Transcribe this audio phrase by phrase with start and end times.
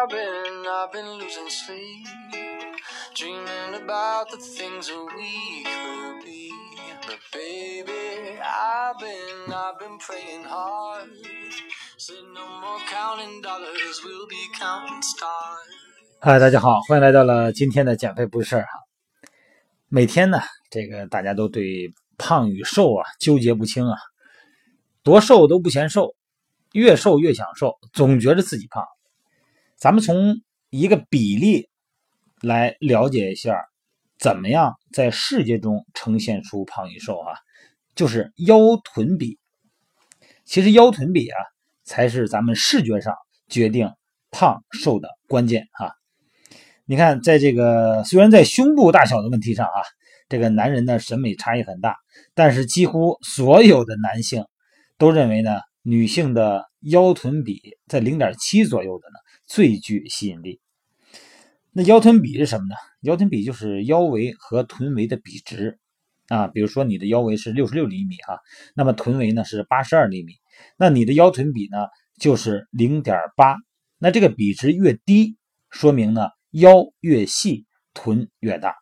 [0.00, 2.06] I've been, I've been losing sleep,
[3.14, 6.50] dreaming about the things that we could be.
[7.06, 11.10] But baby, I've been, I've been praying hard.
[11.98, 15.68] Said no more counting dollars, we'll be counting stars.
[16.20, 18.80] 嗨，大家好，欢迎来到了今天的减肥不是事儿哈。
[19.88, 20.40] 每天呢，
[20.70, 23.98] 这个大家都对胖与瘦啊纠结不清啊，
[25.02, 26.14] 多瘦都不嫌瘦，
[26.72, 28.82] 越瘦越想瘦，总觉得自己胖。
[29.80, 31.70] 咱们从一个比例
[32.42, 33.56] 来了解一下，
[34.18, 37.32] 怎么样在世界中呈现出胖与瘦啊？
[37.94, 39.38] 就是腰臀比。
[40.44, 41.38] 其实腰臀比啊，
[41.82, 43.14] 才是咱们视觉上
[43.48, 43.90] 决定
[44.30, 45.90] 胖瘦的关键啊。
[46.84, 49.80] 你看，在这个虽然在胸部大小的问题上啊，
[50.28, 51.96] 这个男人的审美差异很大，
[52.34, 54.44] 但是几乎所有的男性
[54.98, 59.14] 都认为呢，女性的腰臀比在零点七左右的呢
[59.50, 60.60] 最具吸引力。
[61.72, 62.76] 那腰臀比是什么呢？
[63.00, 65.80] 腰臀比就是腰围和臀围的比值
[66.28, 66.46] 啊。
[66.46, 68.38] 比如说你的腰围是六十六厘米啊，
[68.76, 70.34] 那么臀围呢是八十二厘米，
[70.76, 71.88] 那你的腰臀比呢
[72.20, 73.56] 就是零点八。
[73.98, 75.36] 那这个比值越低，
[75.68, 76.28] 说明呢。
[76.52, 78.76] 腰越细，臀越大。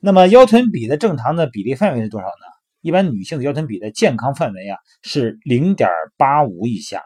[0.00, 2.46] 那么腰臀比的正常的比例范围是多少呢？
[2.80, 7.02] 一般女性的腰臀比的健康范围啊是零点八五以下。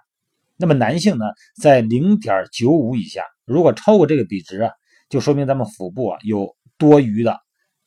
[0.56, 1.24] 那么男性呢，
[1.60, 3.22] 在零点九五以下。
[3.44, 4.72] 如果超过这个比值啊，
[5.08, 7.38] 就说明咱们腹部啊有多余的、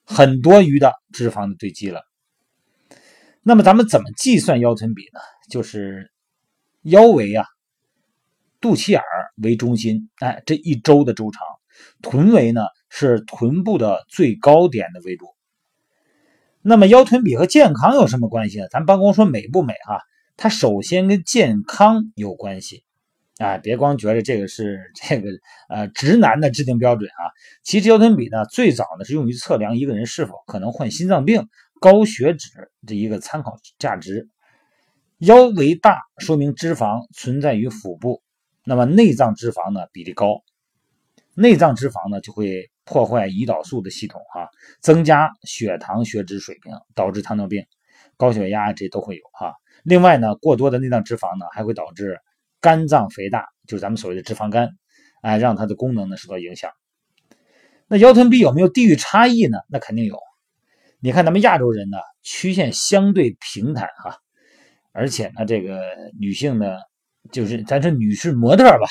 [0.06, 2.02] 很多余的脂肪的堆积了。
[3.42, 5.20] 那么咱们怎么计算腰臀比呢？
[5.50, 6.12] 就是
[6.84, 7.46] 腰围啊。
[8.62, 9.02] 肚脐眼
[9.42, 11.42] 为中心，哎，这一周的周长，
[12.02, 15.28] 臀围呢是臀部的最高点的围度。
[16.62, 18.68] 那么腰臀比和健康有什么关系呢？
[18.70, 20.02] 咱办公说美不美哈，
[20.42, 22.86] 它首先跟健康有关系。
[23.40, 25.30] 哎，别光觉得这个是这个
[25.68, 27.28] 呃直男的制定标准啊。
[27.62, 31.50] 其实腰臀比呢，最早呢是用于测量一个人是否可能患心脏病、
[31.82, 34.30] 高血脂的一个参考价值。
[35.18, 38.24] 腰围大，说明脂肪存在于腹部。
[38.64, 40.42] 那么内脏脂肪呢比例高，
[41.34, 44.48] 内脏脂肪呢就会破坏胰岛素的系统啊，
[44.80, 47.66] 增加血糖血脂水平，导致糖尿病、
[48.18, 49.54] 高血压这都会有哈。
[49.84, 52.20] 另外呢，过多的内脏脂肪呢还会导致
[52.62, 54.70] 肝脏肥大，就是咱们所谓的脂肪肝，
[55.22, 56.72] 哎，让它的功能呢受到影响。
[57.88, 59.60] 那腰臀比有没有地域差异呢？
[59.68, 60.18] 那肯定有。
[61.00, 64.18] 你看咱们亚洲人呢曲线相对平坦哈，
[64.92, 65.82] 而且呢这个
[66.20, 66.66] 女性呢。
[67.34, 68.88] 就是咱说女士模特吧，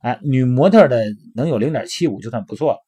[0.00, 1.04] 哎，女模特的
[1.36, 2.78] 能有零点七五就算不错了。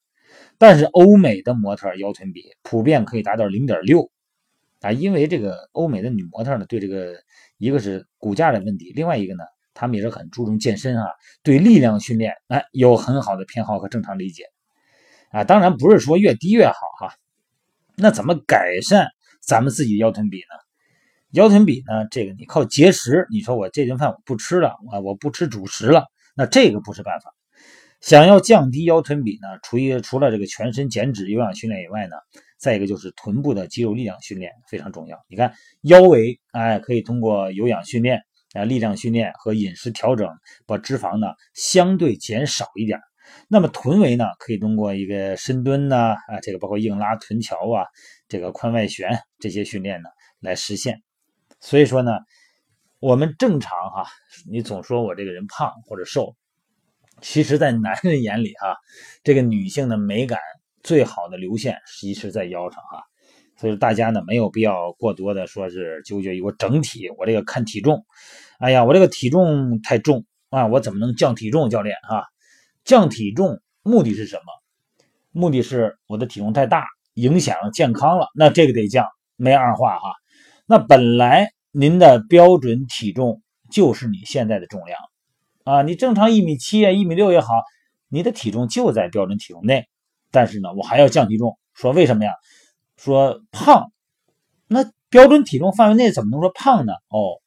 [0.59, 4.10] 但是欧美的模特腰臀比普遍可以达到零点六
[4.80, 7.14] 啊，因为这个欧美的女模特呢，对这个
[7.58, 11.06] 一个是骨架的问题，另外一个呢，他们也是很注重健身啊，
[11.42, 14.44] 对力量训练哎有很好的偏好和正常理解
[15.30, 15.44] 啊。
[15.44, 17.14] 当然不是说越低越好哈。
[17.96, 19.08] 那怎么改善
[19.40, 20.56] 咱们自己的腰臀比呢？
[21.32, 22.08] 腰臀比呢？
[22.10, 27.34] 这个你靠节食，你说我这顿饭我不吃了，啊我不吃主食了，那这个不是办法。
[28.00, 32.16] 想要降低腰臀比呢，除一除了这个全身减脂有氧训练以外呢，
[32.60, 35.19] 再一个就是臀部的肌肉力量训练非常重要。
[35.28, 38.21] 你看腰围，哎，可以通过有氧训练
[38.53, 40.28] 啊、力量训练和饮食调整，
[40.66, 43.00] 把脂肪呢相对减少一点。
[43.49, 47.87] 那么臀围呢，可以通过一个深蹲呢，啊，这个包括硬拉臀桥啊，
[48.28, 50.09] 这个髋外旋这些训练呢
[50.41, 51.00] 来实现。
[51.60, 52.12] 所以说呢，
[52.99, 54.06] 我们正常哈，
[54.50, 56.34] 你总说我这个人胖或者瘦，
[57.20, 58.76] 其实，在男人眼里哈，
[59.22, 60.41] 这个女性的美感
[60.82, 63.02] 最好的流线其实在腰上哈。
[63.56, 68.06] 所以大家呢没有必要过多的说是纠结于我整体，我这个看体重，
[68.58, 71.69] 哎呀，我这个体重太重啊，我怎么能降体重？
[71.69, 72.24] 教练啊，
[72.84, 74.42] 降体重目的是什么？
[75.30, 80.14] 目的是我的体重太大，影响健康了，那这个得降，没二话哈。
[80.66, 84.98] 那本来您的标准体重就是你现在的重量
[85.64, 87.62] 啊，你正常一米七呀，一米六也好，
[88.08, 89.87] 你的体重就在标准体重内。
[90.31, 92.32] 但是呢，我还要降体重，说为什么呀？
[92.97, 93.93] 说胖，
[94.67, 96.93] 那标准体重范围内怎么能说胖呢？
[97.09, 97.41] 哦，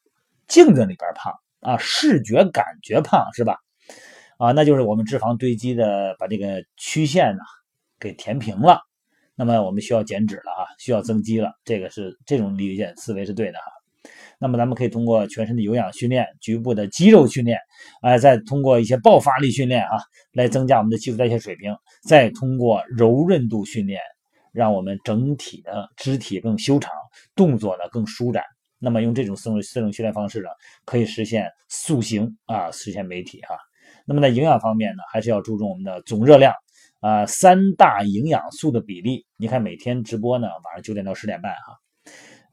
[0.48, 3.58] 镜子里边胖啊，视觉感觉胖是吧？
[4.38, 7.44] 啊，那就是我们脂肪堆积的把这个曲线呢
[8.00, 8.82] 给填平了。
[9.36, 13.66] 那么我们需要减脂了啊，需要增肌了，这个是这种理解思维是对的哈。
[14.40, 17.58] 那么咱们可以通过全身的有氧训练、局部的肌肉训练，
[18.02, 19.98] 哎，再通过一些爆发力训练啊，
[20.34, 21.76] 来增加我们的基础代谢水平，
[22.08, 24.00] 再通过柔韧度训练，
[24.52, 26.92] 让我们整体的肢体更修长，
[27.36, 28.44] 动作呢更舒展。
[28.80, 30.50] 那么用这种四种四种训练方式呢，
[30.84, 33.56] 可以实现塑形啊，实现美体哈。
[34.06, 36.54] 那么在营养方面呢，还是要注重我们的总热量
[37.00, 39.26] 啊，三大营养素的比例。
[39.38, 41.78] 你看每天直播呢，晚上九点到十点半哈，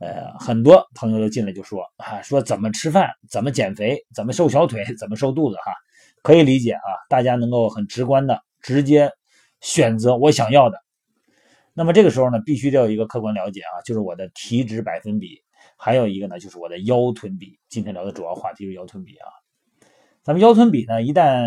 [0.01, 5.75] 呃，很多朋友都进来就说啊，说怎么吃饭，怎么减肥，怎么瘦小腿，怎么瘦肚子哈，
[6.23, 9.13] 可以理解啊，大家能够很直观的直接
[9.61, 10.79] 选择我想要的。
[11.75, 15.43] 那么这个时候呢，必须得有一个客观了解啊，就是我的体脂百分比，
[15.77, 17.59] 还有一个呢，就是我的腰臀比。
[17.69, 19.29] 今天聊的主要话题是腰臀比啊。
[20.23, 21.47] 咱们腰臀比呢，一旦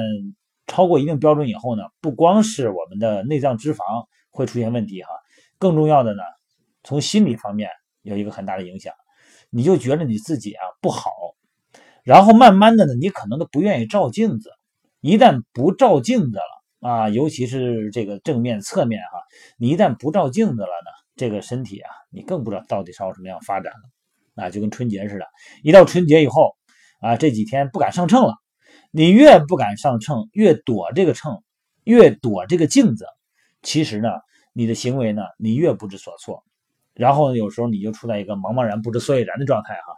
[0.67, 3.81] 超过一定标准以后呢，不光是我们的内脏脂肪
[4.29, 5.09] 会出现问题哈，
[5.57, 6.21] 更重要的呢，
[6.83, 7.69] 从心理方面
[8.03, 8.93] 有一个很大的影响，
[9.49, 11.09] 你就觉得你自己啊不好，
[12.03, 14.51] 然后慢慢的呢，你可能都不愿意照镜子，
[15.01, 16.53] 一旦不照镜子了。
[16.83, 19.17] 啊，尤其是这个正面、侧面哈，
[19.57, 24.43] 你一旦不照镜子了呢，这个身体啊，你更不知道到底朝什么样发展了。
[24.43, 25.25] 啊，就跟春节似的，
[25.61, 26.57] 一到春节以后，
[26.99, 28.33] 啊，这几天不敢上秤了。
[28.91, 31.41] 你越不敢上秤，越躲这个秤，
[31.85, 33.05] 越躲这个镜子，
[33.61, 34.09] 其实呢，
[34.51, 36.43] 你的行为呢，你越不知所措。
[36.93, 39.93] 然后呢有时候你就处在一个茫茫然不知所以然的状态哈。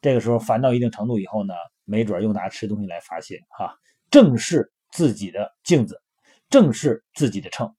[0.00, 1.54] 这个时候烦到一定程度以后呢，
[1.84, 3.74] 没准又拿吃东西来发泄哈。
[4.10, 6.00] 正视自己的镜子。
[6.50, 7.70] 正视自己的秤，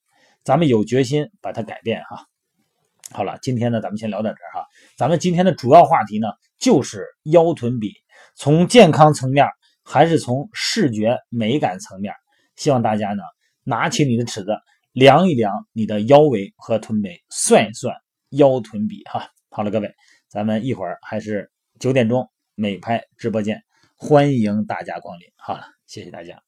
[0.43, 2.23] 咱们有决心把它改变哈。
[3.11, 4.63] 好了，今天呢，咱们先聊到这儿哈。
[4.95, 6.27] 咱们今天的主要话题呢，
[6.59, 7.91] 就是腰臀比，
[8.35, 9.47] 从健康层面
[9.83, 12.13] 还是从视觉美感层面，
[12.57, 13.23] 希望大家呢
[13.63, 14.55] 拿起你的尺子
[14.91, 17.95] 量一量你的腰围和臀围，算一算
[18.29, 19.29] 腰臀比哈。
[19.49, 19.95] 好了，各位，
[20.27, 23.63] 咱们一会儿还是九点钟美拍直播间，
[23.95, 25.27] 欢迎大家光临。
[25.37, 26.41] 好了，谢谢大家。